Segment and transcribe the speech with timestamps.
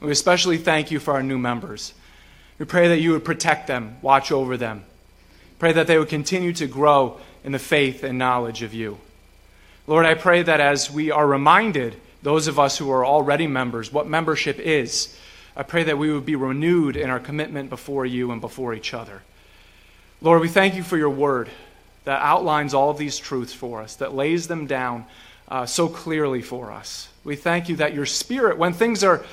[0.00, 1.94] We especially thank you for our new members.
[2.58, 4.84] We pray that you would protect them, watch over them.
[5.58, 8.98] Pray that they would continue to grow in the faith and knowledge of you.
[9.86, 13.92] Lord, I pray that as we are reminded, those of us who are already members,
[13.92, 15.16] what membership is,
[15.56, 18.92] I pray that we would be renewed in our commitment before you and before each
[18.92, 19.22] other.
[20.20, 21.48] Lord, we thank you for your word
[22.04, 25.06] that outlines all of these truths for us, that lays them down
[25.48, 27.08] uh, so clearly for us.
[27.24, 29.24] We thank you that your spirit, when things are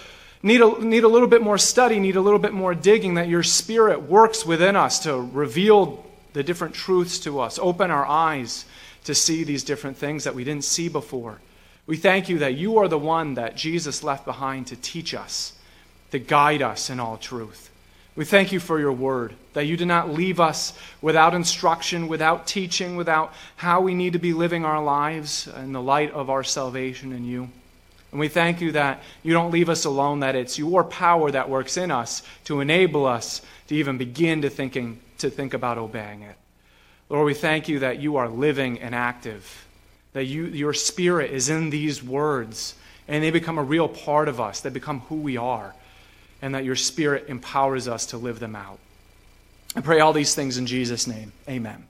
[0.43, 3.29] need a, need a little bit more study, need a little bit more digging, that
[3.29, 8.65] your spirit works within us to reveal the different truths to us, open our eyes
[9.05, 11.39] to see these different things that we didn't see before.
[11.85, 15.53] We thank you that you are the one that Jesus left behind to teach us,
[16.11, 17.69] to guide us in all truth.
[18.15, 22.45] We thank you for your word, that you do not leave us without instruction, without
[22.45, 26.43] teaching, without how we need to be living our lives in the light of our
[26.43, 27.49] salvation in you.
[28.13, 31.49] And we thank you that you don't leave us alone, that it's your power that
[31.49, 36.21] works in us to enable us to even begin to, thinking, to think about obeying
[36.21, 36.35] it.
[37.09, 39.65] Lord, we thank you that you are living and active,
[40.13, 42.75] that you, your spirit is in these words,
[43.07, 45.73] and they become a real part of us, they become who we are,
[46.39, 48.77] and that your spirit empowers us to live them out.
[49.75, 51.31] I pray all these things in Jesus' name.
[51.49, 51.87] Amen.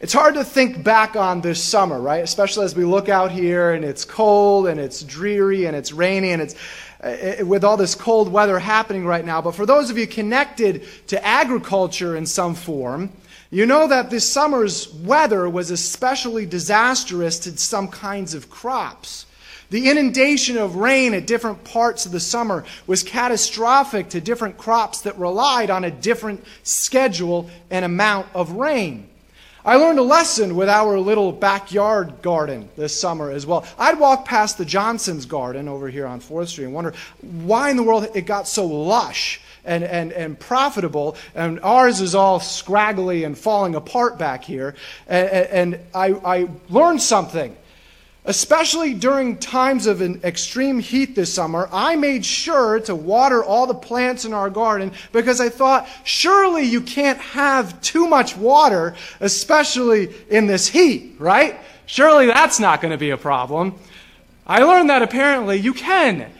[0.00, 2.24] It's hard to think back on this summer, right?
[2.24, 6.30] Especially as we look out here and it's cold and it's dreary and it's rainy
[6.30, 6.54] and it's
[7.02, 9.42] uh, with all this cold weather happening right now.
[9.42, 13.12] But for those of you connected to agriculture in some form,
[13.50, 19.26] you know that this summer's weather was especially disastrous to some kinds of crops.
[19.68, 25.02] The inundation of rain at different parts of the summer was catastrophic to different crops
[25.02, 29.09] that relied on a different schedule and amount of rain.
[29.64, 33.66] I learned a lesson with our little backyard garden this summer as well.
[33.78, 37.76] I'd walk past the Johnson's garden over here on 4th Street and wonder why in
[37.76, 43.24] the world it got so lush and, and, and profitable, and ours is all scraggly
[43.24, 44.74] and falling apart back here.
[45.06, 47.54] And, and I, I learned something.
[48.30, 53.66] Especially during times of an extreme heat this summer, I made sure to water all
[53.66, 58.94] the plants in our garden because I thought, surely you can't have too much water,
[59.18, 61.58] especially in this heat, right?
[61.86, 63.74] Surely that's not going to be a problem.
[64.46, 66.30] I learned that apparently you can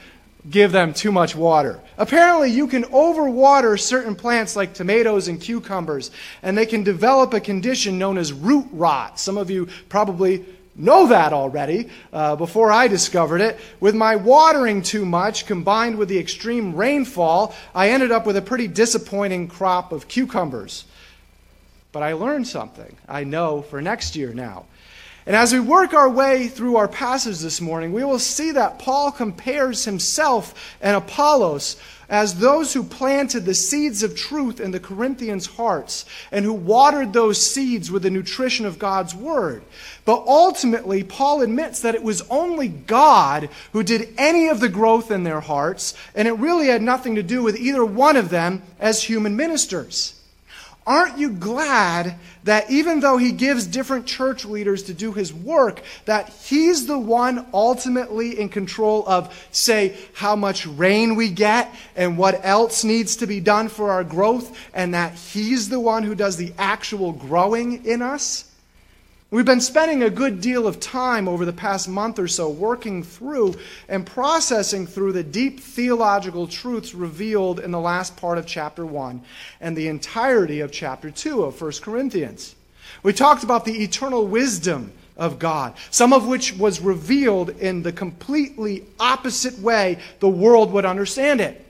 [0.49, 1.81] give them too much water.
[1.99, 6.13] Apparently, you can overwater certain plants like tomatoes and cucumbers,
[6.45, 9.19] and they can develop a condition known as root rot.
[9.19, 13.59] Some of you probably know that already uh, before I discovered it.
[13.81, 18.43] With my watering too much combined with the extreme rainfall, I ended up with a
[18.43, 20.85] pretty disappointing crop of cucumbers.
[21.93, 22.97] But I learned something.
[23.09, 24.67] I know for next year now.
[25.27, 28.79] And as we work our way through our passage this morning, we will see that
[28.79, 31.77] Paul compares himself and Apollos
[32.11, 37.13] as those who planted the seeds of truth in the Corinthians' hearts and who watered
[37.13, 39.63] those seeds with the nutrition of God's word.
[40.05, 45.11] But ultimately, Paul admits that it was only God who did any of the growth
[45.11, 48.63] in their hearts, and it really had nothing to do with either one of them
[48.81, 50.20] as human ministers.
[50.87, 55.83] Aren't you glad that even though he gives different church leaders to do his work,
[56.07, 62.17] that he's the one ultimately in control of, say, how much rain we get and
[62.17, 66.15] what else needs to be done for our growth, and that he's the one who
[66.15, 68.50] does the actual growing in us?
[69.33, 73.05] We've been spending a good deal of time over the past month or so working
[73.05, 73.55] through
[73.89, 79.23] and processing through the deep theological truths revealed in the last part of chapter 1
[79.61, 82.57] and the entirety of chapter 2 of 1 Corinthians.
[83.05, 87.93] We talked about the eternal wisdom of God, some of which was revealed in the
[87.93, 91.65] completely opposite way the world would understand it.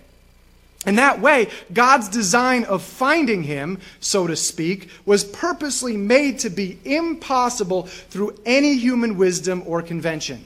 [0.86, 6.50] In that way, God's design of finding him, so to speak, was purposely made to
[6.50, 10.44] be impossible through any human wisdom or convention.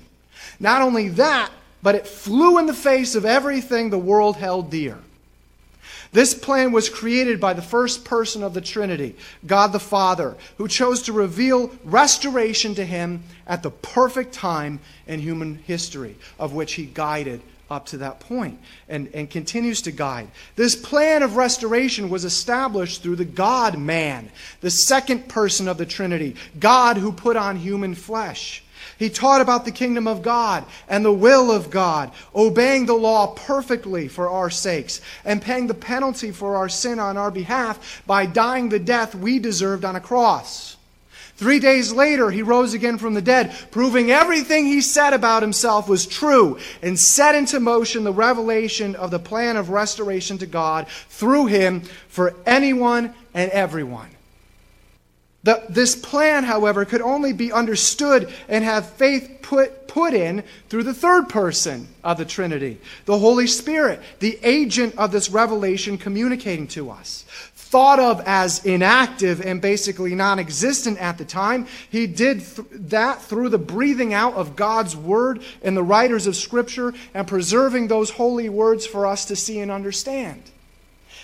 [0.58, 1.50] Not only that,
[1.82, 4.98] but it flew in the face of everything the world held dear.
[6.10, 9.16] This plan was created by the first person of the Trinity,
[9.46, 15.20] God the Father, who chose to reveal restoration to him at the perfect time in
[15.20, 17.40] human history, of which he guided
[17.70, 18.58] up to that point
[18.88, 20.28] and, and continues to guide.
[20.56, 24.30] This plan of restoration was established through the God man,
[24.60, 28.62] the second person of the Trinity, God who put on human flesh.
[28.98, 33.28] He taught about the kingdom of God and the will of God, obeying the law
[33.28, 38.26] perfectly for our sakes, and paying the penalty for our sin on our behalf by
[38.26, 40.76] dying the death we deserved on a cross.
[41.36, 45.88] Three days later, he rose again from the dead, proving everything he said about himself
[45.88, 50.86] was true, and set into motion the revelation of the plan of restoration to God
[51.08, 54.10] through him for anyone and everyone.
[55.42, 60.84] The, this plan, however, could only be understood and have faith put, put in through
[60.84, 66.66] the third person of the Trinity, the Holy Spirit, the agent of this revelation communicating
[66.68, 67.26] to us
[67.64, 71.66] thought of as inactive and basically non existent at the time.
[71.90, 76.36] He did th- that through the breathing out of God's word and the writers of
[76.36, 80.42] Scripture and preserving those holy words for us to see and understand.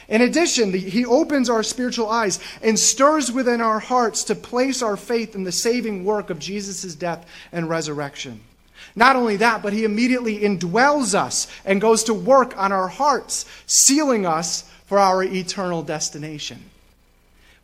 [0.09, 4.97] In addition, he opens our spiritual eyes and stirs within our hearts to place our
[4.97, 8.41] faith in the saving work of Jesus' death and resurrection.
[8.97, 13.45] Not only that, but he immediately indwells us and goes to work on our hearts,
[13.67, 16.59] sealing us for our eternal destination.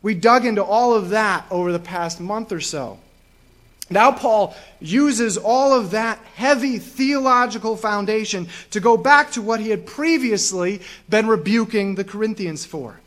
[0.01, 2.99] We dug into all of that over the past month or so.
[3.89, 9.71] Now, Paul uses all of that heavy theological foundation to go back to what he
[9.71, 10.79] had previously
[11.09, 12.97] been rebuking the Corinthians for.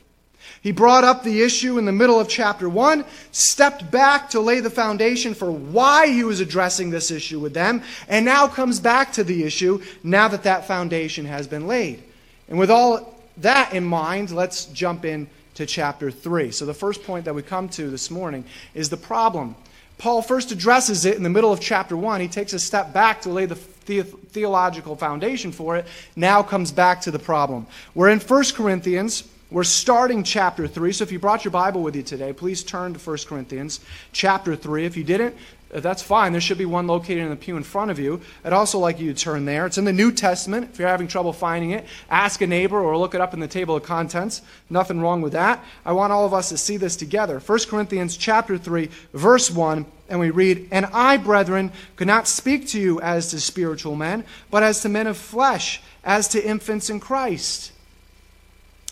[0.60, 4.60] He brought up the issue in the middle of chapter 1, stepped back to lay
[4.60, 9.14] the foundation for why he was addressing this issue with them, and now comes back
[9.14, 12.02] to the issue now that that foundation has been laid.
[12.50, 16.50] And with all that in mind, let's jump in to chapter 3.
[16.50, 18.44] So, the first point that we come to this morning
[18.74, 19.56] is the problem.
[19.98, 22.22] Paul first addresses it in the middle of chapter 1.
[22.22, 25.86] He takes a step back to lay the, the theological foundation for it,
[26.16, 27.66] now comes back to the problem.
[27.94, 29.24] We're in 1 Corinthians.
[29.50, 30.92] We're starting chapter 3.
[30.92, 33.80] So if you brought your Bible with you today, please turn to 1 Corinthians
[34.12, 34.86] chapter 3.
[34.86, 35.36] If you didn't,
[35.72, 36.32] Uh, that's fine.
[36.32, 38.20] There should be one located in the pew in front of you.
[38.44, 39.66] I'd also like you to turn there.
[39.66, 40.70] It's in the New Testament.
[40.72, 43.48] If you're having trouble finding it, ask a neighbor or look it up in the
[43.48, 44.42] table of contents.
[44.68, 45.64] Nothing wrong with that.
[45.84, 47.38] I want all of us to see this together.
[47.38, 52.66] 1 Corinthians chapter 3, verse 1, and we read, And I, brethren, could not speak
[52.68, 56.90] to you as to spiritual men, but as to men of flesh, as to infants
[56.90, 57.72] in Christ.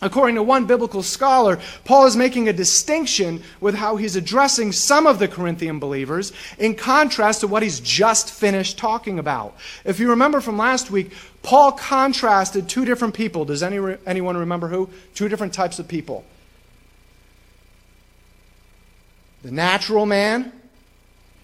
[0.01, 5.05] According to one biblical scholar, Paul is making a distinction with how he's addressing some
[5.05, 9.57] of the Corinthian believers in contrast to what he's just finished talking about.
[9.83, 11.11] If you remember from last week,
[11.43, 13.43] Paul contrasted two different people.
[13.43, 14.89] Does any, anyone remember who?
[15.15, 16.25] Two different types of people
[19.41, 20.51] the natural man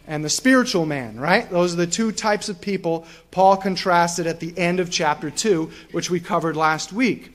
[0.06, 1.50] and the spiritual man, right?
[1.50, 5.72] Those are the two types of people Paul contrasted at the end of chapter 2,
[5.92, 7.31] which we covered last week.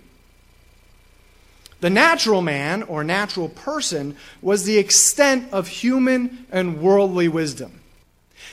[1.80, 7.80] The natural man, or natural person, was the extent of human and worldly wisdom.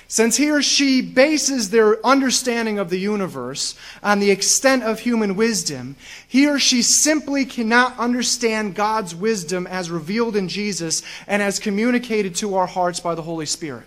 [0.10, 5.36] Since he or she bases their understanding of the universe on the extent of human
[5.36, 11.60] wisdom, he or she simply cannot understand God's wisdom as revealed in Jesus and as
[11.60, 13.86] communicated to our hearts by the Holy Spirit.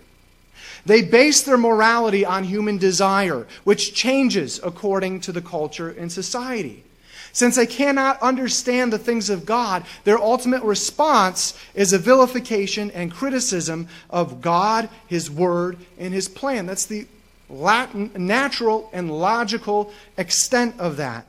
[0.85, 6.83] They base their morality on human desire, which changes according to the culture and society.
[7.33, 13.11] Since they cannot understand the things of God, their ultimate response is a vilification and
[13.11, 16.65] criticism of God, His Word, and His plan.
[16.65, 17.07] That's the
[17.49, 21.25] Latin, natural and logical extent of that.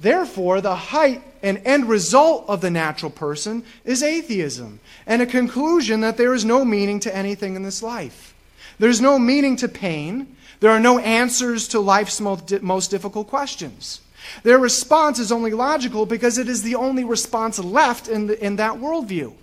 [0.00, 6.00] Therefore, the height and end result of the natural person is atheism and a conclusion
[6.00, 8.34] that there is no meaning to anything in this life.
[8.78, 10.36] There's no meaning to pain.
[10.60, 14.00] There are no answers to life's most difficult questions.
[14.42, 18.56] Their response is only logical because it is the only response left in, the, in
[18.56, 19.34] that worldview.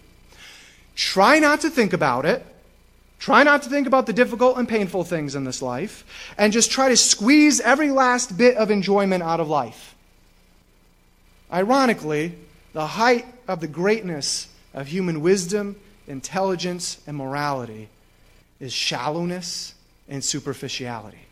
[0.96, 2.46] Try not to think about it.
[3.20, 6.06] Try not to think about the difficult and painful things in this life,
[6.38, 9.94] and just try to squeeze every last bit of enjoyment out of life.
[11.52, 12.36] Ironically,
[12.74, 15.76] the height of the greatness of human wisdom,
[16.08, 17.90] intelligence, and morality
[18.60, 19.74] is shallowness
[20.08, 21.29] and superficiality.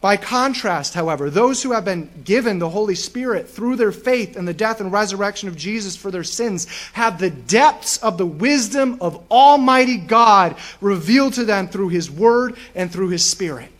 [0.00, 4.44] By contrast, however, those who have been given the Holy Spirit through their faith in
[4.44, 8.98] the death and resurrection of Jesus for their sins have the depths of the wisdom
[9.00, 13.72] of Almighty God revealed to them through His Word and through His Spirit.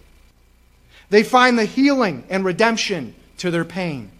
[1.08, 4.10] They find the healing and redemption to their pain.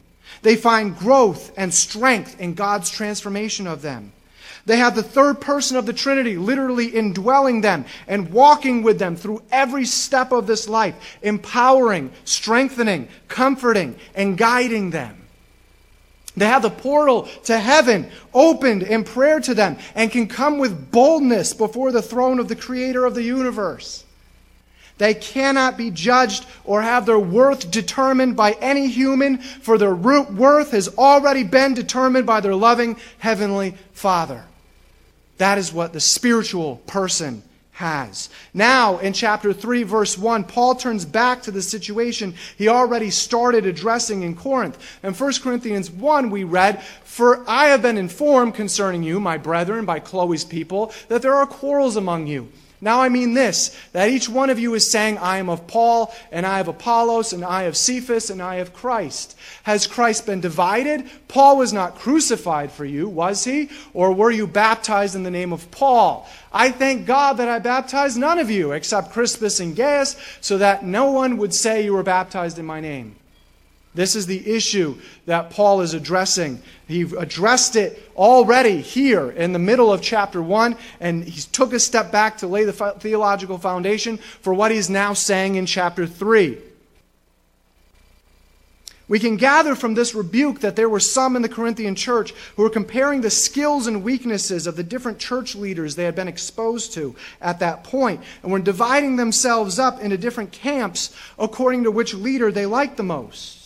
[0.43, 4.13] They find growth and strength in God's transformation of them.
[4.69, 9.17] They have the third person of the Trinity literally indwelling them and walking with them
[9.17, 15.25] through every step of this life, empowering, strengthening, comforting, and guiding them.
[16.37, 20.93] They have the portal to heaven opened in prayer to them and can come with
[20.93, 24.05] boldness before the throne of the Creator of the universe.
[24.99, 30.73] They cannot be judged or have their worth determined by any human, for their worth
[30.73, 34.45] has already been determined by their loving Heavenly Father.
[35.39, 37.43] That is what the spiritual person
[37.79, 38.29] has.
[38.53, 43.67] Now, in chapter 3, verse 1, Paul turns back to the situation he already started
[43.67, 44.99] addressing in Corinth.
[45.05, 49.85] In 1 Corinthians 1, we read, For I have been informed concerning you, my brethren,
[49.85, 52.49] by Chloe's people, that there are quarrels among you.
[52.81, 56.15] Now I mean this that each one of you is saying, I am of Paul,
[56.31, 59.37] and I of Apollos, and I of Cephas, and I of Christ.
[59.65, 61.11] Has Christ been divided?
[61.27, 63.69] Paul was not crucified for you, was he?
[63.93, 66.29] Or were you baptized in the name of Paul?
[66.53, 70.85] I thank God that I baptized none of you except Crispus and Gaius, so that
[70.85, 73.17] no one would say you were baptized in my name.
[73.95, 76.63] This is the issue that Paul is addressing.
[76.87, 81.81] He addressed it already here in the middle of chapter 1, and he took a
[81.81, 86.59] step back to lay the theological foundation for what he's now saying in chapter 3.
[89.09, 92.63] We can gather from this rebuke that there were some in the Corinthian church who
[92.63, 96.93] were comparing the skills and weaknesses of the different church leaders they had been exposed
[96.93, 102.13] to at that point, and were dividing themselves up into different camps according to which
[102.13, 103.58] leader they liked the most.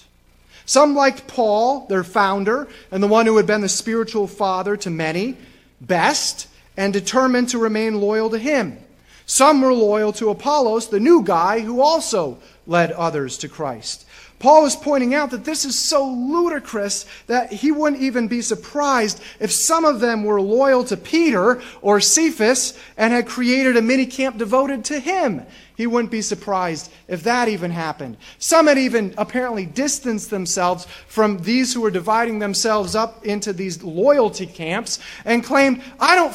[0.65, 4.91] Some liked Paul, their founder, and the one who had been the spiritual father to
[4.91, 5.37] many,
[5.81, 8.79] best, and determined to remain loyal to him.
[9.27, 14.07] Some were loyal to Apollos, the new guy who also led others to Christ.
[14.39, 19.23] Paul is pointing out that this is so ludicrous that he wouldn't even be surprised
[19.39, 24.05] if some of them were loyal to Peter or Cephas and had created a mini
[24.05, 25.43] camp devoted to him.
[25.83, 28.17] He wouldn't be surprised if that even happened.
[28.39, 33.83] Some had even apparently distanced themselves from these who were dividing themselves up into these
[33.83, 36.33] loyalty camps and claimed, I don't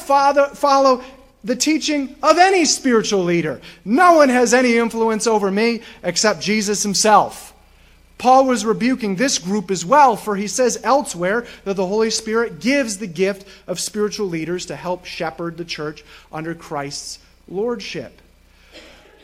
[0.54, 1.02] follow
[1.42, 3.62] the teaching of any spiritual leader.
[3.86, 7.54] No one has any influence over me except Jesus himself.
[8.18, 12.60] Paul was rebuking this group as well, for he says elsewhere that the Holy Spirit
[12.60, 18.20] gives the gift of spiritual leaders to help shepherd the church under Christ's lordship.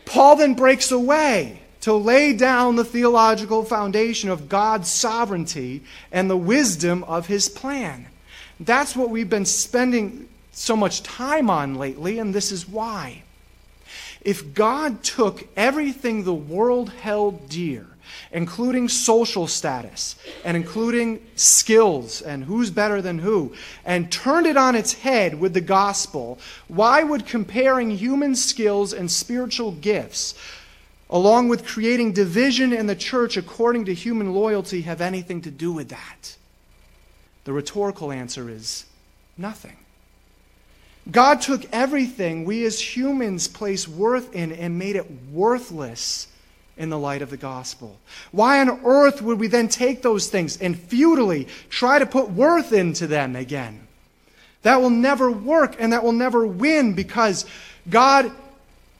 [0.06, 6.36] Paul then breaks away to lay down the theological foundation of God's sovereignty and the
[6.36, 8.06] wisdom of his plan.
[8.58, 13.22] That's what we've been spending so much time on lately, and this is why.
[14.22, 17.86] If God took everything the world held dear
[18.32, 23.54] including social status and including skills and who's better than who,
[23.84, 29.10] and turned it on its head with the gospel, why would comparing human skills and
[29.10, 30.34] spiritual gifts,
[31.10, 35.72] along with creating division in the church according to human loyalty, have anything to do
[35.72, 36.36] with that?
[37.44, 38.86] The rhetorical answer is
[39.36, 39.76] nothing.
[41.10, 46.28] God took everything we as humans place worth in and made it worthless
[46.76, 47.98] in the light of the gospel?
[48.32, 52.72] Why on earth would we then take those things and futilely try to put worth
[52.72, 53.86] into them again?
[54.62, 57.44] That will never work and that will never win because
[57.88, 58.32] God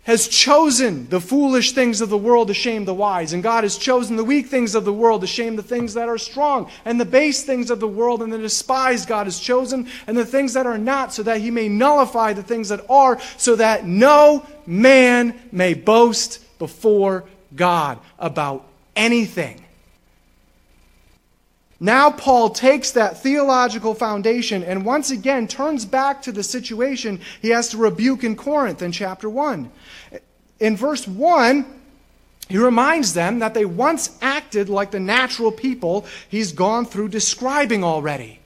[0.05, 3.79] has chosen the foolish things of the world to shame the wise, and God has
[3.79, 7.01] chosen the weak things of the world to shame the things that are strong, and
[7.01, 10.53] the base things of the world and the despised God has chosen, and the things
[10.53, 14.45] that are not, so that he may nullify the things that are, so that no
[14.67, 19.65] man may boast before God about anything.
[21.81, 27.51] Now, Paul takes that theological foundation and once again turns back to the situation he
[27.51, 29.71] has to rebuke in Corinth in chapter 1.
[30.61, 31.67] In verse 1,
[32.49, 37.83] he reminds them that they once acted like the natural people he's gone through describing
[37.83, 38.41] already.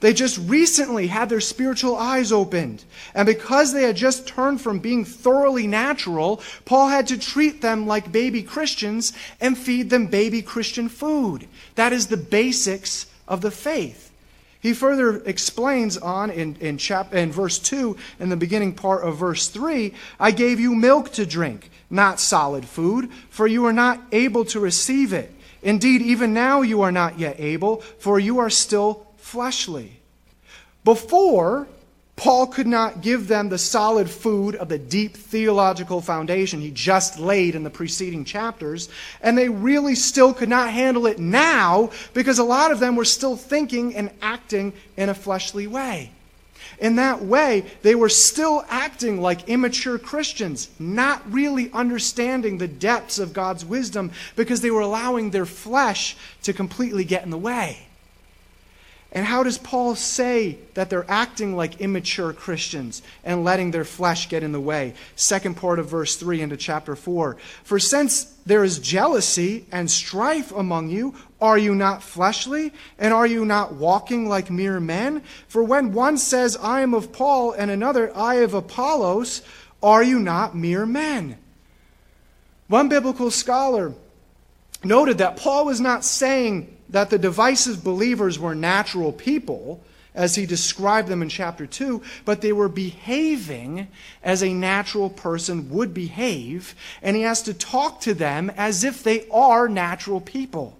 [0.00, 2.84] They just recently had their spiritual eyes opened.
[3.14, 7.86] And because they had just turned from being thoroughly natural, Paul had to treat them
[7.86, 11.46] like baby Christians and feed them baby Christian food.
[11.74, 14.10] That is the basics of the faith.
[14.60, 19.16] He further explains on in, in, chap, in verse 2, in the beginning part of
[19.16, 24.00] verse 3 I gave you milk to drink, not solid food, for you are not
[24.12, 25.32] able to receive it.
[25.62, 30.00] Indeed, even now you are not yet able, for you are still fleshly.
[30.84, 31.68] Before,
[32.16, 37.18] Paul could not give them the solid food of the deep theological foundation he just
[37.18, 38.88] laid in the preceding chapters,
[39.22, 43.04] and they really still could not handle it now because a lot of them were
[43.04, 46.10] still thinking and acting in a fleshly way.
[46.80, 53.20] In that way, they were still acting like immature Christians, not really understanding the depths
[53.20, 57.86] of God's wisdom because they were allowing their flesh to completely get in the way.
[59.12, 64.28] And how does Paul say that they're acting like immature Christians and letting their flesh
[64.28, 64.94] get in the way?
[65.16, 67.36] Second part of verse 3 into chapter 4.
[67.64, 72.72] For since there is jealousy and strife among you, are you not fleshly?
[72.98, 75.22] And are you not walking like mere men?
[75.48, 79.42] For when one says, I am of Paul, and another, I of Apollos,
[79.82, 81.38] Are you not mere men?
[82.68, 83.94] One biblical scholar
[84.84, 89.82] noted that Paul was not saying that the divisive believers were natural people,
[90.14, 93.86] as he described them in chapter 2, but they were behaving
[94.22, 99.02] as a natural person would behave, and he has to talk to them as if
[99.02, 100.76] they are natural people.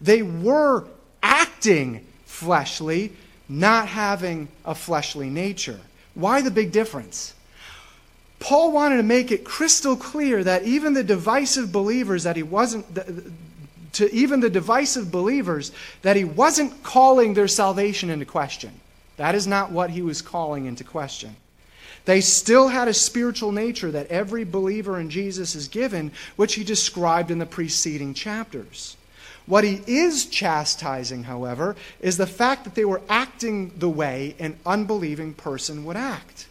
[0.00, 0.86] They were
[1.22, 3.12] acting fleshly,
[3.48, 5.78] not having a fleshly nature.
[6.14, 7.34] Why the big difference?
[8.40, 12.86] Paul wanted to make it crystal clear that even the divisive believers that he wasn't
[13.92, 15.72] to even the divisive believers
[16.02, 18.72] that he wasn't calling their salvation into question.
[19.16, 21.36] That is not what he was calling into question.
[22.04, 26.64] They still had a spiritual nature that every believer in Jesus is given, which he
[26.64, 28.96] described in the preceding chapters.
[29.46, 34.58] What he is chastising, however, is the fact that they were acting the way an
[34.64, 36.46] unbelieving person would act.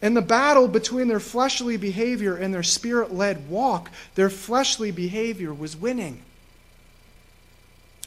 [0.00, 5.54] In the battle between their fleshly behavior and their spirit led walk, their fleshly behavior
[5.54, 6.22] was winning.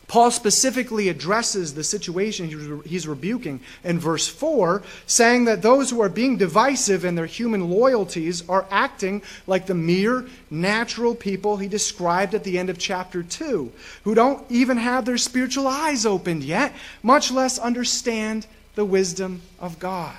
[0.07, 6.09] Paul specifically addresses the situation he's rebuking in verse 4, saying that those who are
[6.09, 12.35] being divisive in their human loyalties are acting like the mere natural people he described
[12.35, 13.71] at the end of chapter 2,
[14.03, 18.45] who don't even have their spiritual eyes opened yet, much less understand
[18.75, 20.17] the wisdom of God.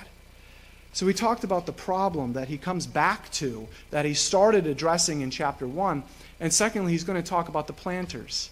[0.91, 5.21] So we talked about the problem that he comes back to, that he started addressing
[5.21, 6.03] in chapter 1.
[6.39, 8.49] And secondly, he's going to talk about the planters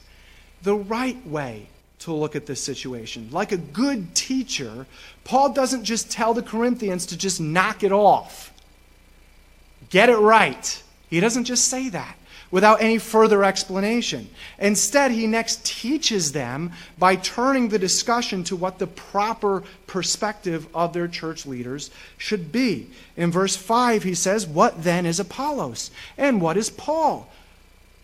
[0.66, 1.68] the right way
[2.00, 3.30] to look at this situation.
[3.32, 4.86] Like a good teacher,
[5.24, 8.52] Paul doesn't just tell the Corinthians to just knock it off,
[9.90, 10.84] get it right.
[11.10, 12.18] He doesn't just say that
[12.52, 14.30] without any further explanation.
[14.60, 20.94] Instead, he next teaches them by turning the discussion to what the proper perspective of
[20.94, 22.90] their church leaders should be.
[23.18, 25.92] In verse 5, he says, What then is Apollos?
[26.18, 27.32] And what is Paul?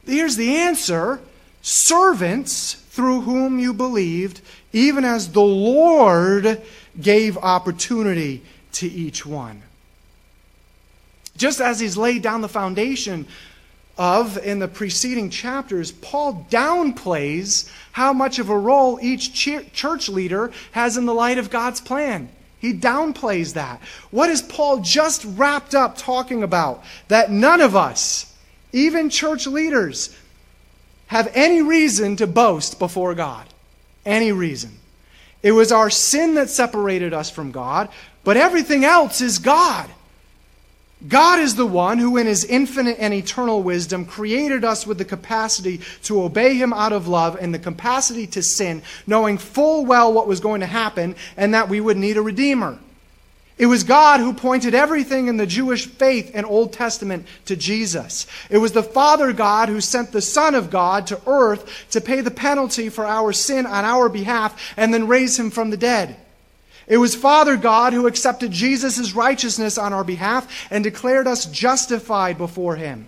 [0.06, 1.22] Here's the answer
[1.62, 4.42] servants through whom you believed,
[4.74, 6.62] even as the Lord
[7.00, 8.44] gave opportunity
[8.74, 9.62] to each one.
[11.38, 13.28] Just as he's laid down the foundation
[13.98, 20.52] of in the preceding chapters, Paul downplays how much of a role each church leader
[20.72, 22.30] has in the light of God's plan.
[22.60, 23.82] He downplays that.
[24.12, 26.84] What is Paul just wrapped up talking about?
[27.08, 28.34] That none of us,
[28.72, 30.16] even church leaders,
[31.12, 33.46] have any reason to boast before God.
[34.06, 34.78] Any reason.
[35.44, 37.90] It was our sin that separated us from God,
[38.24, 39.90] but everything else is God.
[41.06, 45.04] God is the one who, in his infinite and eternal wisdom, created us with the
[45.04, 50.14] capacity to obey him out of love and the capacity to sin, knowing full well
[50.14, 52.80] what was going to happen and that we would need a Redeemer.
[53.62, 58.26] It was God who pointed everything in the Jewish faith and Old Testament to Jesus.
[58.50, 62.22] It was the Father God who sent the Son of God to earth to pay
[62.22, 66.16] the penalty for our sin on our behalf and then raise him from the dead.
[66.88, 72.40] It was Father God who accepted Jesus' righteousness on our behalf and declared us justified
[72.40, 73.06] before him.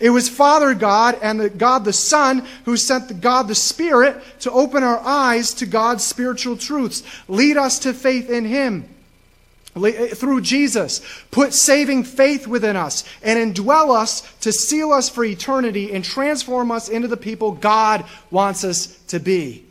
[0.00, 4.16] It was Father God and the God the Son who sent the God the Spirit
[4.40, 8.88] to open our eyes to God's spiritual truths, lead us to faith in him
[9.76, 15.24] Eh, through Jesus, put saving faith within us and indwell us to seal us for
[15.24, 19.64] eternity and transform us into the people God wants us to be.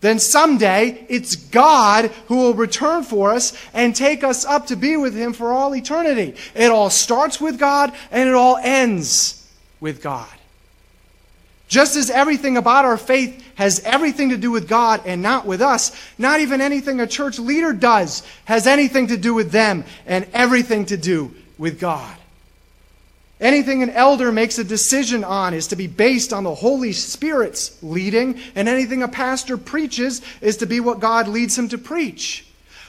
[0.00, 4.96] Then someday it's God who will return for us and take us up to be
[4.96, 6.34] with Him for all eternity.
[6.54, 9.46] It all starts with God and it all ends
[9.80, 10.28] with God.
[11.68, 15.60] Just as everything about our faith has everything to do with God and not with
[15.60, 20.26] us, not even anything a church leader does has anything to do with them and
[20.32, 22.16] everything to do with God.
[23.40, 27.80] Anything an elder makes a decision on is to be based on the Holy Spirit's
[27.82, 32.46] leading, and anything a pastor preaches is to be what God leads him to preach.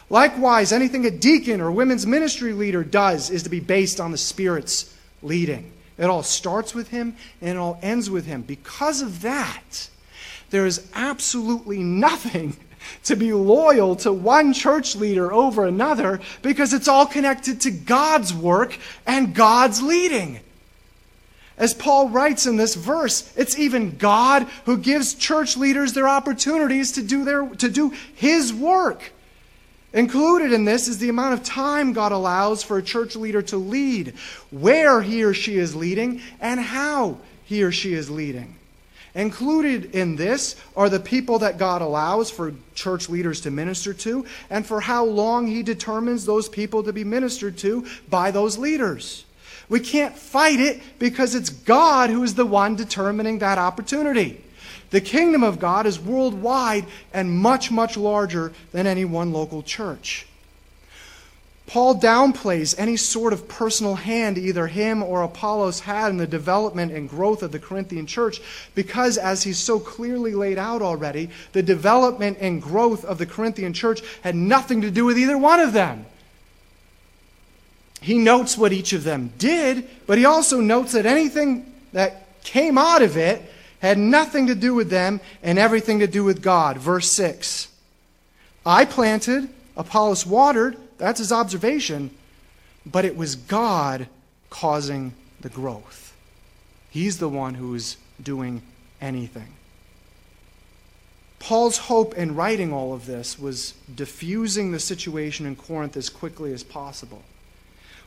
[0.10, 4.18] Likewise, anything a deacon or women's ministry leader does is to be based on the
[4.18, 5.72] Spirit's leading.
[6.00, 8.42] It all starts with him and it all ends with him.
[8.42, 9.90] Because of that,
[10.50, 12.56] there is absolutely nothing
[13.04, 18.34] to be loyal to one church leader over another because it's all connected to God's
[18.34, 20.40] work and God's leading.
[21.58, 26.94] As Paul writes in this verse, it's even God who gives church leaders their opportunities
[26.94, 29.12] to do, their, to do his work.
[29.92, 33.58] Included in this is the amount of time God allows for a church leader to
[33.58, 34.14] lead,
[34.52, 38.56] where he or she is leading, and how he or she is leading.
[39.16, 44.26] Included in this are the people that God allows for church leaders to minister to,
[44.50, 49.26] and for how long He determines those people to be ministered to by those leaders.
[49.68, 54.44] We can't fight it because it's God who is the one determining that opportunity.
[54.90, 60.26] The kingdom of God is worldwide and much, much larger than any one local church.
[61.70, 66.92] Paul downplays any sort of personal hand either him or Apollos had in the development
[66.92, 68.42] and growth of the Corinthian church
[68.74, 73.74] because, as he's so clearly laid out already, the development and growth of the Corinthian
[73.74, 76.08] church had nothing to do with either one of them.
[78.02, 82.80] He notes what each of them did, but he also notes that anything that came
[82.80, 83.44] out of it
[83.80, 86.78] had nothing to do with them and everything to do with God.
[86.78, 87.68] Verse 6
[88.66, 92.12] I planted, Apollos watered that's his observation.
[92.86, 94.08] But it was God
[94.52, 96.16] causing the growth.
[96.92, 98.62] He's the one who is doing
[99.02, 99.56] anything.
[101.40, 106.52] Paul's hope in writing all of this was diffusing the situation in Corinth as quickly
[106.52, 107.24] as possible.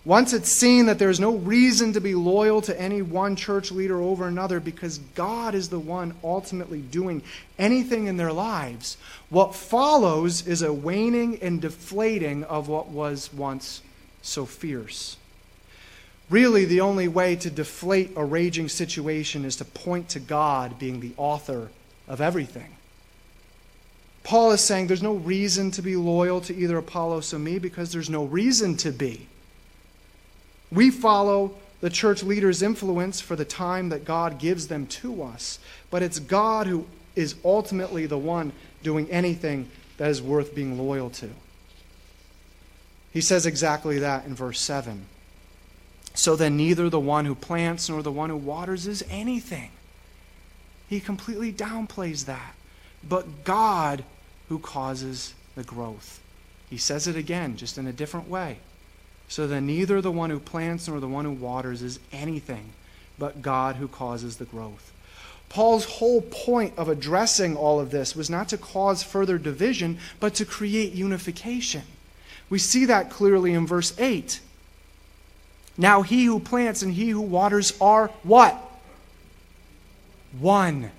[0.05, 4.01] Once it's seen that there's no reason to be loyal to any one church leader
[4.03, 7.23] over another because God is the one ultimately doing
[7.57, 8.97] anything in their lives,
[9.31, 13.81] what follows is a waning and deflating of what was once
[14.23, 15.17] so fierce.
[16.29, 20.99] Really, the only way to deflate a raging situation is to point to God being
[20.99, 21.71] the author
[22.09, 22.75] of everything.
[24.25, 27.93] Paul is saying there's no reason to be loyal to either Apollos or me because
[27.93, 29.29] there's no reason to be.
[30.73, 35.59] We follow the church leaders' influence for the time that God gives them to us,
[35.91, 41.11] but it's God who is ultimately the one doing anything that is worth being loyal
[41.11, 41.29] to.
[43.13, 45.05] He says exactly that in verse 7.
[46.15, 49.71] So then, neither the one who plants nor the one who waters is anything.
[50.89, 52.55] He completely downplays that.
[53.07, 54.05] But God
[54.49, 56.21] who causes the growth.
[56.71, 58.59] He says it again, just in a different way
[59.33, 62.71] so that neither the one who plants nor the one who waters is anything
[63.19, 64.93] but God who causes the growth.
[65.49, 70.35] Paul's whole point of addressing all of this was not to cause further division, but
[70.35, 71.81] to create unification.
[72.51, 74.39] We see that clearly in verse 8.
[75.79, 78.55] Now he who plants and he who waters are what?
[80.39, 80.91] One.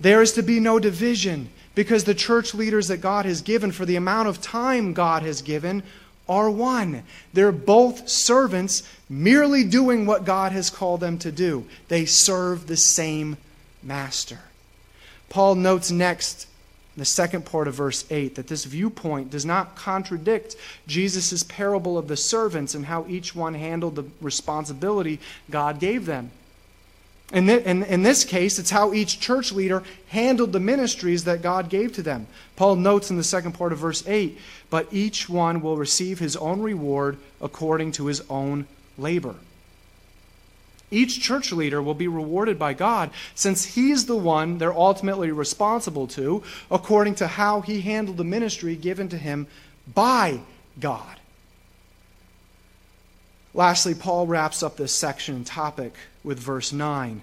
[0.00, 3.84] There is to be no division because the church leaders that God has given, for
[3.84, 5.82] the amount of time God has given,
[6.28, 7.02] are one.
[7.32, 11.66] They're both servants merely doing what God has called them to do.
[11.88, 13.36] They serve the same
[13.82, 14.38] master.
[15.28, 16.46] Paul notes next,
[16.96, 20.56] the second part of verse 8, that this viewpoint does not contradict
[20.86, 25.18] Jesus' parable of the servants and how each one handled the responsibility
[25.50, 26.30] God gave them.
[27.32, 31.70] In, in, in, this case, it's how each church leader handled the ministries that God
[31.70, 32.26] gave to them.
[32.56, 34.38] Paul notes in the second part of verse 8
[34.72, 38.66] but each one will receive his own reward according to his own
[38.96, 39.34] labor.
[40.90, 46.06] Each church leader will be rewarded by God since he's the one they're ultimately responsible
[46.08, 49.46] to according to how he handled the ministry given to him
[49.94, 50.40] by
[50.80, 51.20] God.
[53.54, 57.22] Lastly, Paul wraps up this section and topic with verse 9.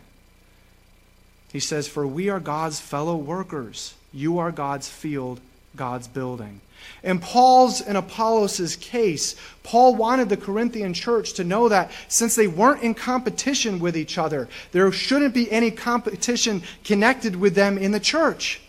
[1.51, 3.95] He says, For we are God's fellow workers.
[4.13, 5.39] You are God's field,
[5.75, 6.61] God's building.
[7.03, 12.47] In Paul's and Apollos' case, Paul wanted the Corinthian church to know that since they
[12.47, 17.91] weren't in competition with each other, there shouldn't be any competition connected with them in
[17.91, 18.61] the church.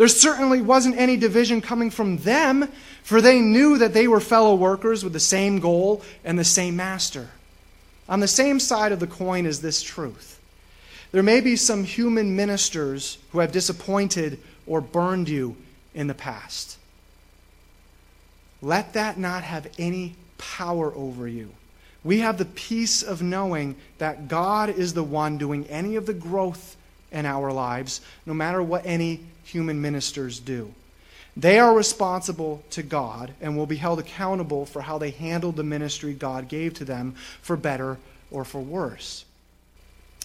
[0.00, 2.70] There certainly wasn't any division coming from them,
[3.02, 6.74] for they knew that they were fellow workers with the same goal and the same
[6.74, 7.28] master.
[8.08, 10.40] On the same side of the coin is this truth.
[11.12, 15.54] There may be some human ministers who have disappointed or burned you
[15.94, 16.78] in the past.
[18.62, 21.50] Let that not have any power over you.
[22.04, 26.14] We have the peace of knowing that God is the one doing any of the
[26.14, 26.78] growth
[27.12, 29.20] in our lives, no matter what any
[29.54, 30.72] human ministers do.
[31.36, 35.62] They are responsible to God and will be held accountable for how they handled the
[35.62, 37.98] ministry God gave to them, for better
[38.30, 39.24] or for worse.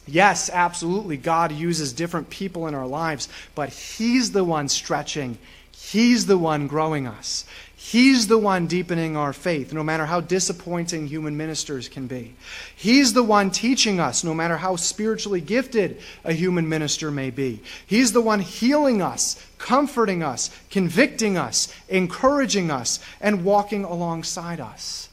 [0.08, 5.38] Yes, absolutely, God uses different people in our lives, but He's the one stretching,
[5.78, 7.46] He's the one growing us.
[7.76, 12.34] He's the one deepening our faith, no matter how disappointing human ministers can be.
[12.76, 17.62] He's the one teaching us, no matter how spiritually gifted a human minister may be.
[17.86, 25.10] He's the one healing us, comforting us, convicting us, encouraging us, and walking alongside us.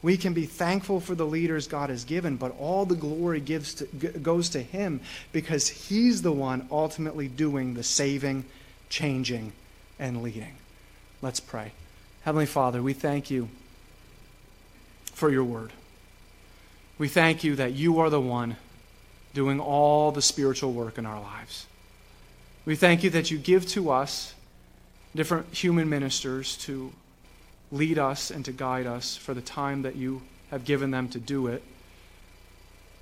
[0.00, 3.74] We can be thankful for the leaders God has given, but all the glory gives
[3.74, 5.00] to, goes to Him
[5.32, 8.44] because He's the one ultimately doing the saving,
[8.88, 9.52] changing,
[9.98, 10.56] and leading.
[11.20, 11.72] Let's pray.
[12.22, 13.48] Heavenly Father, we thank you
[15.12, 15.72] for your word.
[16.98, 18.56] We thank you that you are the one
[19.34, 21.66] doing all the spiritual work in our lives.
[22.64, 24.34] We thank you that you give to us
[25.14, 26.92] different human ministers to
[27.70, 31.18] lead us and to guide us for the time that you have given them to
[31.18, 31.62] do it.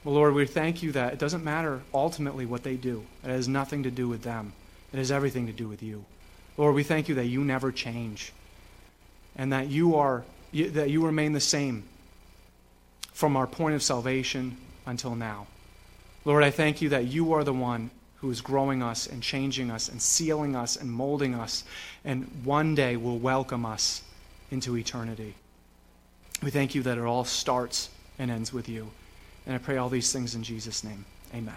[0.04, 3.48] Well, Lord, we thank you that it doesn't matter ultimately what they do, it has
[3.48, 4.52] nothing to do with them,
[4.96, 6.04] it has everything to do with you.
[6.56, 8.32] Lord, we thank you that you never change
[9.36, 11.84] and that you are that you remain the same
[13.12, 14.56] from our point of salvation
[14.86, 15.46] until now.
[16.24, 19.70] Lord, I thank you that you are the one who is growing us and changing
[19.70, 21.64] us and sealing us and molding us
[22.04, 24.02] and one day will welcome us
[24.50, 25.34] into eternity.
[26.42, 28.90] We thank you that it all starts and ends with you.
[29.44, 31.04] And I pray all these things in Jesus' name.
[31.34, 31.56] Amen.